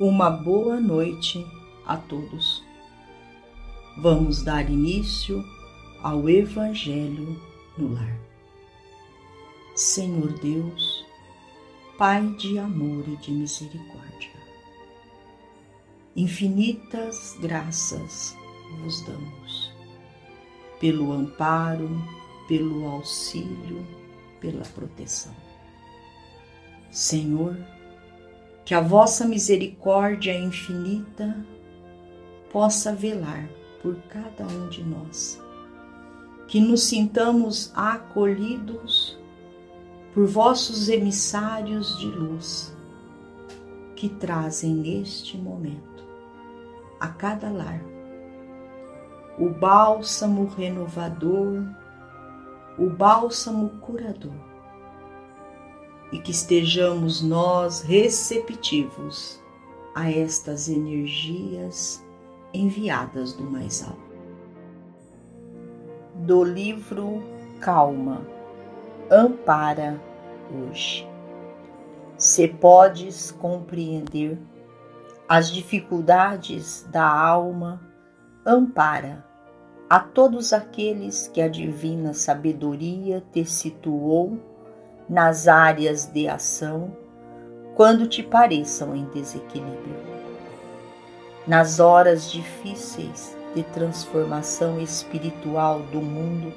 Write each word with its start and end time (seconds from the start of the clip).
Uma 0.00 0.30
boa 0.30 0.78
noite 0.78 1.44
a 1.84 1.96
todos. 1.96 2.62
Vamos 3.96 4.44
dar 4.44 4.70
início 4.70 5.44
ao 6.00 6.30
Evangelho 6.30 7.36
no 7.76 7.94
Lar. 7.94 8.16
Senhor 9.74 10.38
Deus, 10.38 11.04
Pai 11.98 12.24
de 12.38 12.60
amor 12.60 13.08
e 13.08 13.16
de 13.16 13.32
misericórdia, 13.32 14.30
infinitas 16.14 17.36
graças 17.40 18.36
vos 18.80 19.00
damos 19.00 19.72
pelo 20.78 21.10
amparo, 21.10 21.90
pelo 22.46 22.86
auxílio, 22.86 23.84
pela 24.40 24.62
proteção. 24.62 25.34
Senhor, 26.92 27.56
que 28.68 28.74
a 28.74 28.82
vossa 28.82 29.24
misericórdia 29.24 30.38
infinita 30.38 31.34
possa 32.52 32.94
velar 32.94 33.48
por 33.80 33.96
cada 34.10 34.44
um 34.44 34.68
de 34.68 34.84
nós, 34.84 35.42
que 36.46 36.60
nos 36.60 36.82
sintamos 36.82 37.72
acolhidos 37.74 39.18
por 40.12 40.26
vossos 40.26 40.90
emissários 40.90 41.98
de 41.98 42.08
luz, 42.08 42.76
que 43.96 44.06
trazem 44.06 44.74
neste 44.74 45.38
momento 45.38 46.04
a 47.00 47.08
cada 47.08 47.48
lar 47.48 47.82
o 49.38 49.48
bálsamo 49.48 50.44
renovador, 50.44 51.64
o 52.78 52.90
bálsamo 52.90 53.70
curador, 53.80 54.47
e 56.12 56.18
que 56.18 56.30
estejamos 56.30 57.22
nós 57.22 57.82
receptivos 57.82 59.42
a 59.94 60.10
estas 60.10 60.68
energias 60.68 62.04
enviadas 62.52 63.32
do 63.34 63.44
mais 63.44 63.82
alto. 63.82 64.08
Do 66.14 66.42
livro 66.42 67.22
Calma, 67.60 68.22
ampara 69.10 70.00
hoje. 70.52 71.06
Se 72.16 72.48
podes 72.48 73.30
compreender 73.30 74.38
as 75.28 75.50
dificuldades 75.50 76.86
da 76.90 77.06
alma, 77.06 77.80
ampara 78.46 79.24
a 79.90 80.00
todos 80.00 80.52
aqueles 80.52 81.28
que 81.28 81.40
a 81.40 81.48
divina 81.48 82.12
sabedoria 82.12 83.22
te 83.32 83.44
situou 83.44 84.38
nas 85.08 85.48
áreas 85.48 86.06
de 86.06 86.28
ação 86.28 86.96
quando 87.74 88.06
te 88.06 88.22
pareçam 88.22 88.94
em 88.94 89.04
desequilíbrio. 89.06 89.96
Nas 91.46 91.80
horas 91.80 92.30
difíceis 92.30 93.36
de 93.54 93.62
transformação 93.62 94.80
espiritual 94.80 95.80
do 95.92 96.00
mundo, 96.00 96.52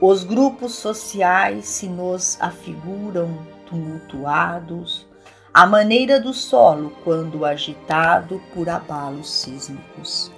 os 0.00 0.24
grupos 0.24 0.72
sociais 0.74 1.66
se 1.66 1.86
nos 1.86 2.40
afiguram 2.40 3.38
tumultuados, 3.66 5.06
à 5.52 5.64
maneira 5.66 6.20
do 6.20 6.32
solo 6.32 6.92
quando 7.04 7.44
agitado 7.44 8.40
por 8.52 8.68
abalos 8.68 9.30
sísmicos 9.30 10.32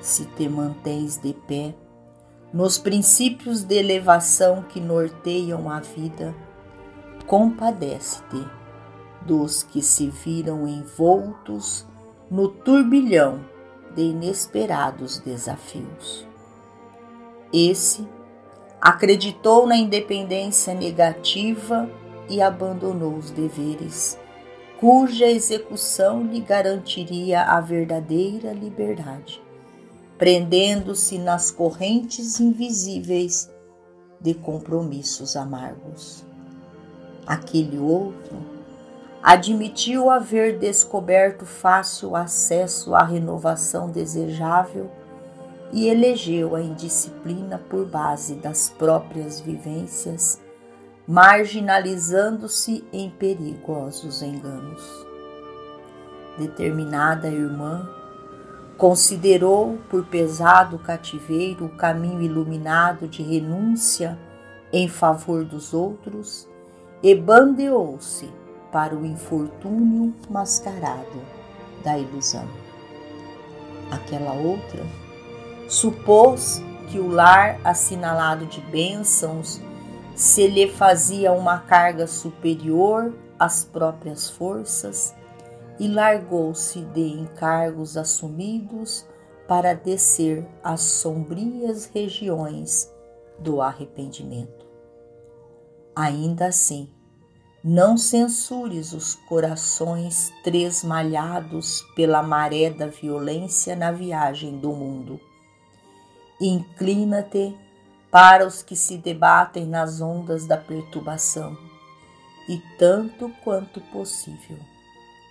se 0.00 0.24
te 0.24 0.48
mantens 0.48 1.18
de 1.18 1.34
pé 1.34 1.74
nos 2.52 2.78
princípios 2.78 3.62
de 3.62 3.76
elevação 3.76 4.62
que 4.62 4.80
norteiam 4.80 5.70
a 5.70 5.80
vida, 5.80 6.34
compadece-te 7.26 8.46
dos 9.22 9.62
que 9.62 9.82
se 9.82 10.08
viram 10.08 10.66
envoltos 10.66 11.86
no 12.30 12.48
turbilhão 12.48 13.44
de 13.94 14.02
inesperados 14.02 15.18
desafios. 15.18 16.26
Esse 17.52 18.08
acreditou 18.80 19.66
na 19.66 19.76
independência 19.76 20.72
negativa 20.72 21.88
e 22.30 22.40
abandonou 22.40 23.16
os 23.16 23.30
deveres, 23.30 24.18
cuja 24.78 25.26
execução 25.26 26.22
lhe 26.22 26.40
garantiria 26.40 27.42
a 27.42 27.60
verdadeira 27.60 28.52
liberdade 28.52 29.47
prendendo-se 30.18 31.16
nas 31.16 31.50
correntes 31.50 32.40
invisíveis 32.40 33.48
de 34.20 34.34
compromissos 34.34 35.36
amargos. 35.36 36.24
Aquele 37.24 37.78
outro 37.78 38.36
admitiu 39.22 40.10
haver 40.10 40.58
descoberto 40.58 41.46
fácil 41.46 42.16
acesso 42.16 42.94
à 42.94 43.04
renovação 43.04 43.90
desejável 43.90 44.90
e 45.72 45.86
elegeu 45.86 46.56
a 46.56 46.62
indisciplina 46.62 47.58
por 47.68 47.86
base 47.86 48.34
das 48.34 48.70
próprias 48.70 49.40
vivências, 49.40 50.40
marginalizando-se 51.06 52.84
em 52.92 53.10
perigosos 53.10 54.22
enganos. 54.22 55.06
Determinada 56.38 57.28
irmã 57.28 57.97
Considerou 58.78 59.76
por 59.90 60.06
pesado 60.06 60.78
cativeiro 60.78 61.66
o 61.66 61.68
caminho 61.68 62.22
iluminado 62.22 63.08
de 63.08 63.24
renúncia 63.24 64.16
em 64.72 64.86
favor 64.88 65.44
dos 65.44 65.74
outros 65.74 66.48
e 67.02 67.12
bandeou-se 67.12 68.30
para 68.70 68.94
o 68.94 69.04
infortúnio 69.04 70.14
mascarado 70.30 71.20
da 71.82 71.98
ilusão. 71.98 72.46
Aquela 73.90 74.32
outra 74.32 74.86
supôs 75.68 76.62
que 76.88 77.00
o 77.00 77.08
lar 77.08 77.58
assinalado 77.64 78.46
de 78.46 78.60
bênçãos 78.60 79.60
se 80.14 80.46
lhe 80.46 80.68
fazia 80.68 81.32
uma 81.32 81.58
carga 81.58 82.06
superior 82.06 83.12
às 83.36 83.64
próprias 83.64 84.30
forças 84.30 85.17
e 85.78 85.86
largou-se 85.86 86.80
de 86.80 87.00
encargos 87.00 87.96
assumidos 87.96 89.06
para 89.46 89.74
descer 89.74 90.46
às 90.62 90.82
sombrias 90.82 91.86
regiões 91.86 92.92
do 93.38 93.62
arrependimento. 93.62 94.66
Ainda 95.94 96.46
assim, 96.46 96.90
não 97.62 97.96
censures 97.96 98.92
os 98.92 99.14
corações 99.14 100.32
tresmalhados 100.44 101.82
pela 101.94 102.22
maré 102.22 102.70
da 102.70 102.86
violência 102.86 103.74
na 103.74 103.90
viagem 103.90 104.58
do 104.58 104.72
mundo. 104.72 105.20
Inclina-te 106.40 107.56
para 108.10 108.46
os 108.46 108.62
que 108.62 108.76
se 108.76 108.96
debatem 108.96 109.66
nas 109.66 110.00
ondas 110.00 110.46
da 110.46 110.56
perturbação, 110.56 111.56
e 112.48 112.58
tanto 112.78 113.30
quanto 113.44 113.80
possível 113.92 114.56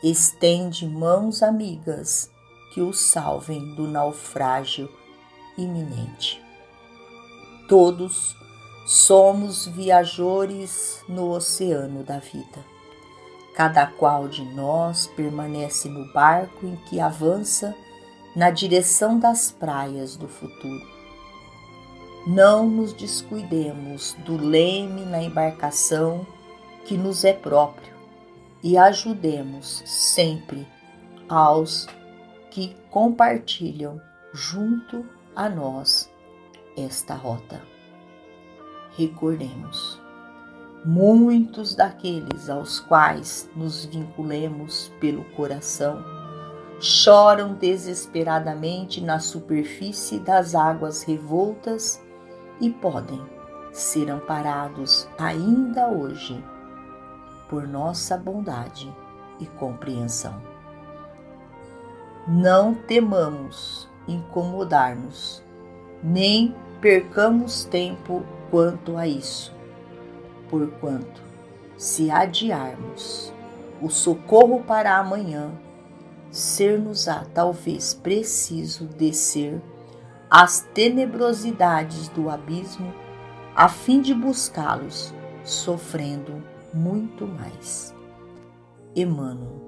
estende 0.04 0.88
mãos 0.88 1.42
amigas 1.42 2.30
que 2.72 2.82
o 2.82 2.94
salvem 2.94 3.74
do 3.74 3.88
naufrágio 3.88 4.90
iminente. 5.58 6.44
Todos 7.68 8.36
somos 8.86 9.66
viajores 9.66 11.04
no 11.10 11.32
oceano 11.32 12.04
da 12.04 12.20
vida. 12.20 12.64
Cada 13.56 13.88
qual 13.88 14.28
de 14.28 14.46
nós 14.46 15.08
permanece 15.08 15.90
no 15.90 16.14
barco 16.14 16.68
em 16.68 16.76
que 16.88 17.00
avança 17.00 17.76
na 18.36 18.52
direção 18.52 19.18
das 19.18 19.52
praias 19.52 20.16
do 20.16 20.28
futuro. 20.28 20.88
Não 22.28 22.70
nos 22.70 22.94
descuidemos 22.94 24.16
do 24.20 24.38
leme 24.38 25.06
na 25.06 25.24
embarcação 25.24 26.26
que 26.86 26.96
nos 26.96 27.24
é 27.24 27.34
próprio 27.34 27.97
e 28.64 28.78
ajudemos 28.78 29.84
sempre 29.86 30.68
aos 31.30 31.88
que 32.50 32.76
compartilham 32.90 34.02
junto 34.34 35.06
a 35.36 35.48
nós 35.48 36.12
esta 36.76 37.14
rota. 37.14 37.62
Recordemos, 38.98 40.02
muitos 40.84 41.76
daqueles 41.76 42.50
aos 42.50 42.80
quais 42.80 43.50
nos 43.56 43.86
vinculemos 43.86 44.92
pelo 45.00 45.24
coração 45.36 46.04
choram 46.80 47.54
desesperadamente 47.56 49.02
na 49.02 49.20
superfície 49.20 50.20
das 50.20 50.54
águas 50.54 51.04
revoltas 51.04 52.02
e 52.62 52.70
podem 52.70 53.22
ser 53.72 54.10
amparados 54.10 55.08
ainda 55.18 55.88
hoje 55.88 56.44
por 57.50 57.68
nossa 57.68 58.18
bondade 58.18 58.94
e 59.40 59.46
compreensão. 59.46 60.42
Não 62.28 62.74
temamos 62.74 63.88
incomodar-nos, 64.08 65.44
nem 66.04 66.56
percamos 66.82 67.64
tempo 67.64 68.24
quanto 68.50 68.98
a 68.98 69.08
isso, 69.08 69.54
porquanto, 70.50 71.22
se 71.78 72.12
adiarmos, 72.12 73.34
o 73.82 73.90
socorro 73.90 74.64
para 74.64 74.98
amanhã, 74.98 75.52
ser-nos-á 76.32 77.26
talvez 77.34 77.94
preciso 77.94 78.86
descer 78.86 79.62
às 80.30 80.62
tenebrosidades 80.74 82.10
do 82.10 82.30
abismo, 82.30 82.94
a 83.56 83.70
fim 83.70 84.02
de 84.02 84.14
buscá-los, 84.14 85.14
sofrendo 85.44 86.44
muito 86.74 87.28
mais. 87.28 87.94
Emmanuel. 88.96 89.66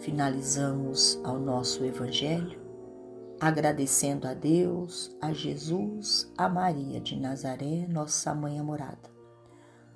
Finalizamos 0.00 1.20
ao 1.24 1.38
nosso 1.38 1.84
Evangelho 1.84 2.62
agradecendo 3.42 4.28
a 4.28 4.34
Deus, 4.34 5.10
a 5.20 5.32
Jesus, 5.32 6.32
a 6.38 6.48
Maria 6.48 7.00
de 7.00 7.18
Nazaré, 7.18 7.88
nossa 7.88 8.32
mãe 8.32 8.56
amorada, 8.56 9.10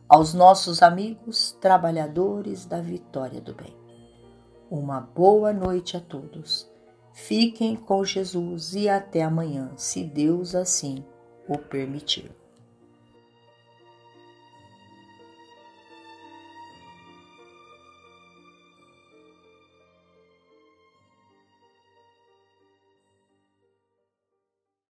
aos 0.09 0.35
nossos 0.35 0.83
amigos 0.83 1.57
trabalhadores 1.61 2.67
da 2.67 2.81
vitória 2.81 3.41
do 3.41 3.55
bem. 3.55 3.73
Uma 4.69 5.01
boa 5.01 5.53
noite 5.53 5.97
a 5.97 6.01
todos. 6.01 6.69
Fiquem 7.13 7.77
com 7.77 8.03
Jesus 8.03 8.75
e 8.75 8.89
até 8.89 9.23
amanhã, 9.23 9.71
se 9.77 10.03
Deus 10.03 10.57
assim 10.57 11.05
o 11.49 11.57
permitir. 11.57 12.35